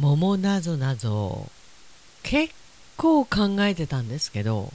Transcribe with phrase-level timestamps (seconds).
[0.00, 1.48] 桃なぞなぞ。
[2.22, 2.54] 結
[2.96, 4.72] 構考えてたんですけど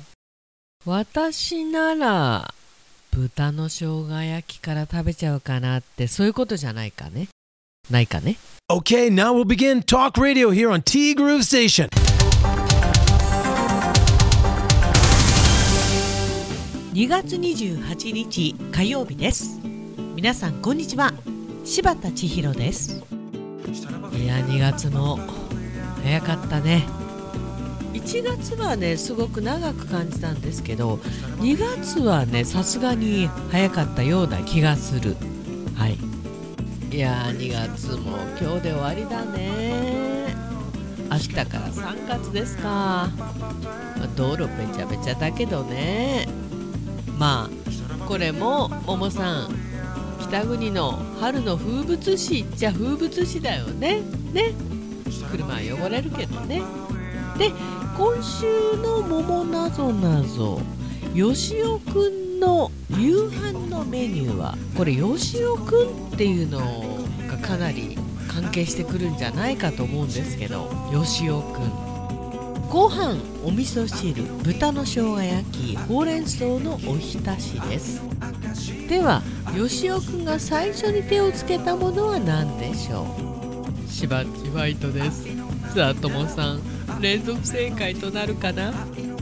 [0.85, 2.53] 私なら
[3.11, 7.27] 豚の生姜焼きから食べちゃうかなってそういうことじゃないかね。
[7.89, 8.37] ないかね。
[8.69, 11.87] Okay, now we'll begin Talk Radio here on T Groove Station.
[16.93, 19.59] 2月28日火曜日です。
[20.15, 21.13] 皆さんこんにちは。
[21.63, 23.12] 柴田千尋です
[24.15, 25.19] いや2月も
[26.03, 26.85] 早かったね。
[27.93, 30.95] 1月はねすごく長く感じたんですけど
[31.39, 35.15] 2月はねさすがに早かったような気がする。
[35.75, 35.97] はい。
[36.95, 40.35] いやー2月も今日で終わりだね。
[41.09, 43.09] 明日から3月ですか、ま
[44.03, 46.27] あ道路べちゃべちゃだけどね。
[47.17, 49.55] まあこれも桃さん
[50.33, 54.01] 北国の春の風物詩っちゃ風物詩だよね。
[54.33, 54.51] ね。
[55.31, 56.59] 車は汚れるけどね。
[57.37, 57.51] で
[57.95, 60.59] 今週の「桃なぞなぞ」
[61.13, 66.59] よしおくんの夕飯のメニューはこれよしおくんっていうの
[67.29, 67.95] がかなり
[68.27, 70.67] 関係してくるんじゃないかと思うんですけど。
[70.91, 71.93] よしおくん。
[72.71, 78.12] ご飯お味噌汁豚の生姜焼きほうれん草のおひたしです。
[78.87, 79.21] では
[79.55, 83.07] よしおくんが最初に手をつけたものは何でしょ
[83.87, 85.27] うしばっちファイトです。
[85.75, 86.61] さあともさん
[86.99, 88.73] 連続正解となるかな。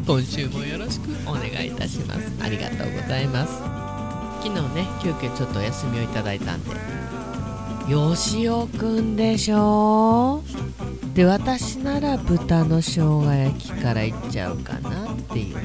[0.08, 2.32] 今週もよろしくお願いいたします。
[2.42, 3.54] ありがとうございます。
[4.44, 6.72] 昨日ね急遽ちょっとお休みをいただいたんで。
[7.92, 10.44] よしおくんでしょ。
[11.14, 15.62] で私なら豚の生姜焼きからいっちゃうかなっていうね。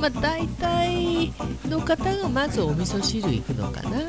[0.00, 1.32] まあ大体
[1.68, 4.00] の方がまずお味噌汁行くのかな。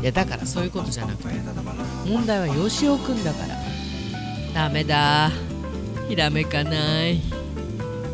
[0.00, 1.28] いやだからそういうことじゃなくて。
[2.06, 3.56] 問題はよしおくんだから。
[4.54, 5.30] ダメだ。
[6.08, 7.20] ひらめかない。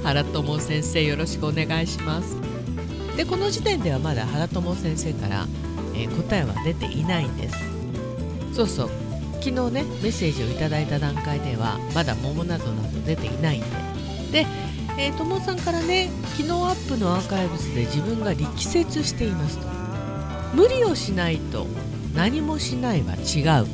[0.03, 2.37] 原友先生よろしくお願いします。
[3.17, 5.47] でこの時点ではまだ原友先生から、
[5.95, 7.57] えー答えは出ていないんです。
[8.55, 8.91] そうそう。
[9.41, 13.63] 昨日ねメッセージをいただいた段階ではまだ桃などなど出ていないん
[14.31, 14.45] で。
[14.45, 14.47] で、
[14.99, 19.69] えー、友さんからね昨日アップのアーカイブスで自分が力説していますと。
[20.55, 21.67] 無理をしないと
[22.15, 23.67] 何もしないは違う。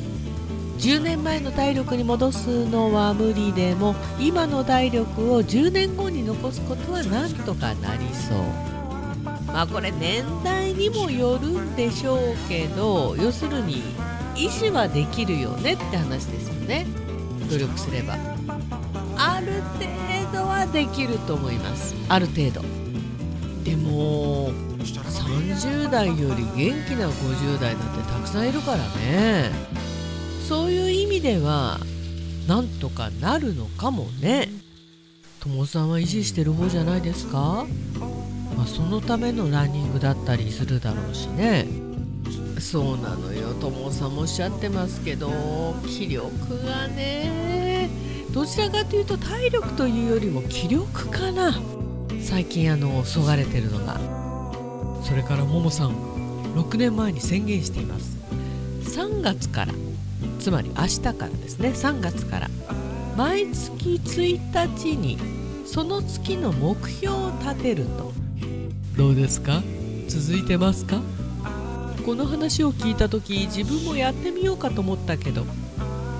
[0.78, 8.38] 10年前の体力に戻すのは無理でも今の体力を10年後に残すことはなんとかなりそう。
[9.46, 12.18] まあこれ年代にもよるんでしょう
[12.48, 13.82] けど要するに
[14.34, 16.86] 維持はできるよねって話ですよね。
[17.48, 18.18] 努力すれば。
[19.16, 21.94] ある程度はできると思います。
[22.08, 22.62] ある程度。
[23.64, 29.50] でも30代より元気な50代なんてたくさんいるからね。
[30.46, 31.80] そういう意味では
[32.46, 34.50] なんとかなるのかもね。
[35.40, 37.66] ともさんは維持してる方じゃないですか、
[38.56, 41.66] まあ、そのためのランニングだったりするだろうしね。
[42.58, 43.54] そうなのよ。
[43.54, 45.30] ともさんもおっしゃってますけど
[45.86, 46.26] 気力
[46.64, 47.53] がね。
[48.34, 51.54] どちらかというと体力というよりも気力かな。
[52.20, 54.00] 最近あのそがれてるのが。
[55.04, 55.94] それからももさん
[56.56, 58.18] 6年前に宣言しています。
[58.98, 59.74] 3月から。
[60.40, 61.68] つまり明日からですね。
[61.68, 62.50] 3月から。
[63.16, 65.16] 毎月1日に
[65.64, 68.12] その月の目標を立てると。
[68.96, 69.62] どうですか？
[70.08, 71.00] 続いてますか？
[72.04, 75.46] この話を聞いた時自分もやってみようかと思ったけど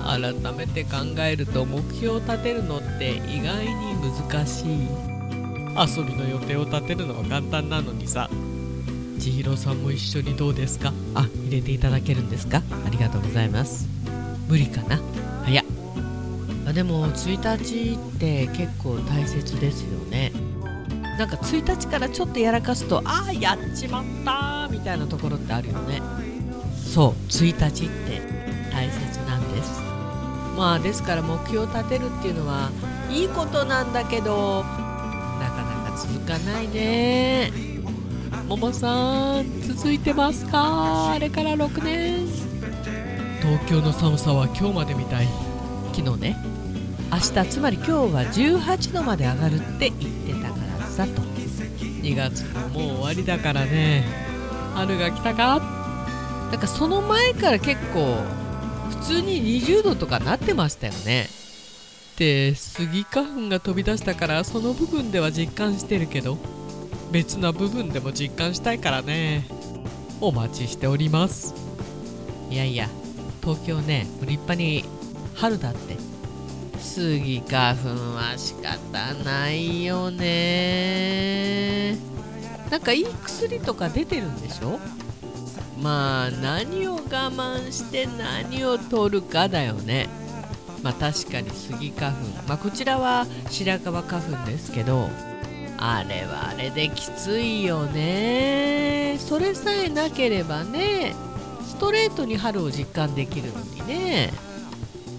[0.05, 3.95] 改めて考えると目標を立てるのって意外に
[4.29, 4.87] 難しい。
[5.77, 8.29] 遊びの予定を立てるのは簡単なのにさ。
[9.19, 10.93] 千尋さんも一緒にどうですか？
[11.15, 12.61] あ入れていただけるんですか？
[12.85, 13.87] ありがとうございます。
[14.47, 14.99] 無理かな？
[15.45, 15.65] 早っ。
[16.67, 20.31] あでも1日って結構大切ですよね。
[21.17, 26.01] なんか1日からちょっとやらかすとああやっちまったみたいなところってあるよね。
[26.75, 28.34] そう1日って
[30.55, 32.71] まあですから目標を立てるっていうのは
[33.11, 37.51] いいことなんだけどなかなか続かないね。
[38.47, 41.11] ももさん続いてますか？
[41.13, 42.27] あれから6年。
[43.41, 45.27] 東京の寒さは今日までみたい。
[45.93, 46.37] 昨日ね。
[47.11, 51.21] 明日つまり今日は18度まで上がるって言ってたからさと。
[51.21, 54.05] 2月ももう終わりだからね。
[54.75, 55.59] 春が来たか？
[56.51, 58.23] なんかその前から結構
[58.89, 61.27] 普通に20度とかなってましたよね。
[62.17, 66.37] でスギ花粉が飛び出したからその部分では実感してるけど
[67.11, 69.47] 別な部分でも実感したいからね。
[70.21, 71.53] お待ちしております。
[72.49, 72.87] いやいや
[73.41, 74.85] 東京ね立派に
[75.35, 75.97] 春だって。
[76.79, 81.97] スギ花粉は仕方ないよね。
[82.69, 84.79] なんかいい薬とか出てるんでしょ？
[85.85, 86.99] まあ何を我
[87.31, 90.09] 慢して何を取るかだよね。
[90.81, 92.17] まあ確かにスギ花粉。
[92.47, 95.09] まあこちらは白樺花粉ですけど
[95.77, 99.17] あれはあれできついよね。
[99.19, 101.13] それさえなければね
[101.61, 104.33] ストレートに春を実感できるのにね。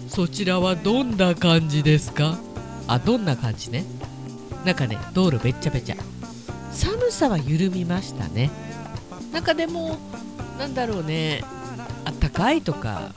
[0.09, 2.37] そちらはどんな感じですか？
[2.87, 3.85] あどんな感じね？
[4.65, 5.95] なんかね道路べっちゃべちゃ。
[6.73, 8.49] 寒さは緩みましたね。
[9.31, 9.97] なんかでも
[10.57, 11.43] なんだろうね。
[12.05, 13.11] あったかいとか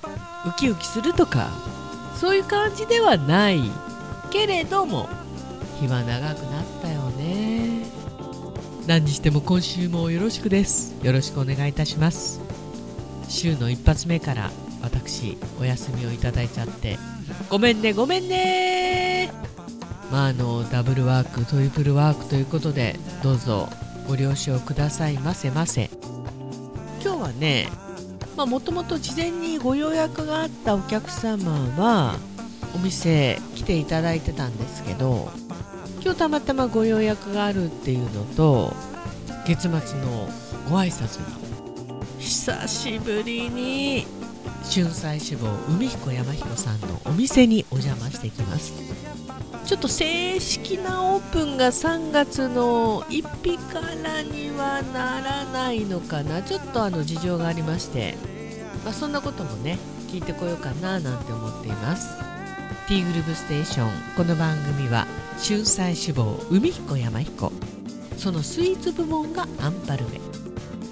[0.47, 1.49] ウキウキするとか
[2.19, 3.61] そういう感じではない。
[4.31, 5.09] けれども
[5.81, 7.85] 日は長くなったよね。
[8.87, 10.95] 何にしても今週もよろしくです。
[11.03, 12.41] よろしくお願いいたします。
[13.29, 14.51] 週の一発目から
[14.83, 16.99] 私お休みをいただいちゃって。
[17.49, 19.33] ごめんねごめんね。
[20.11, 23.69] まああのダブルワークトリプルワークということでどうぞ
[24.09, 26.00] ご了承くださいませませ。
[27.31, 27.69] はね
[28.37, 32.17] もともと事前にご予約があったお客様は
[32.75, 35.31] お店来ていただいてたんですけど
[36.03, 38.73] 今日たまたまご予約があるっていうのと
[39.47, 40.29] 月末の
[40.71, 41.41] ご挨拶に
[42.19, 44.07] 久しぶりに
[44.73, 48.90] 春菜志望海彦山彦さんのお店にお邪魔してきます。
[49.67, 56.43] ちょっと正式なオープンが3月の1日からにはならないのかな。
[56.43, 58.17] ちょっとあの事情がありまして、
[58.85, 59.79] まあ、そんなこともね
[60.09, 62.19] 聞いてこようかななんて思っています。
[62.89, 63.91] ティーグルーブステーション。
[64.17, 65.07] この番組は
[65.39, 67.53] 春菜志望海彦山彦。
[68.17, 70.40] そのスイーツ部門がアンパルメ。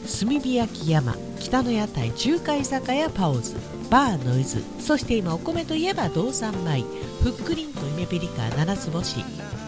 [0.09, 3.55] 炭火焼き山北の屋台中華居酒屋パオズ
[3.91, 6.83] バーノイズそして今お米といえば道産米
[7.23, 9.25] ふっくりんとイメピリカ七つ星。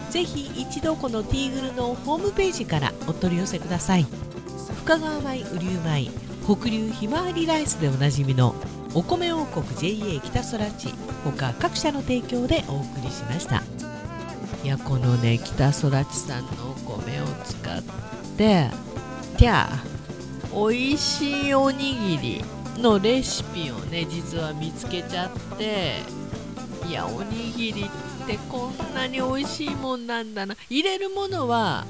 [0.09, 4.05] ぜひ一度このティーグルのホームページからお取り寄せください。
[4.83, 6.09] 深川米雨竜米
[6.45, 8.55] 北流ひまわりライスでおなじみの
[8.93, 10.89] お米王国 JA 北空地
[11.23, 13.63] 他各社の提供でお送りしました。
[14.63, 17.81] いやこのね北空地さんのお米を使っ
[18.37, 18.69] て
[19.37, 19.69] てゃ
[20.53, 22.43] 美味しいおにぎり
[22.77, 25.99] のレシピをね実は見つけちゃって
[26.87, 30.55] いやおにぎりってこんなに美味しいもんなんだな。
[30.69, 31.85] 入れるものは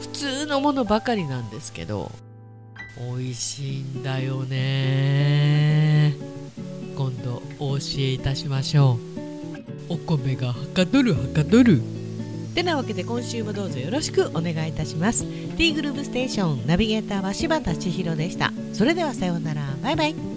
[0.00, 2.10] 普通のものばかりなんですけど
[2.98, 6.16] 美味しいんだよね。
[6.96, 8.98] 今度お教えいたしましょ
[9.88, 9.94] う。
[9.94, 11.82] お米がはかどるはかどる。
[12.50, 15.24] てなわけで今週もどうぞよろしくお願いいたします。
[15.56, 18.52] T グループステーションナビゲーターは柴田千尋でした。
[18.72, 19.62] それではさようなら。
[19.82, 20.29] バイバイ。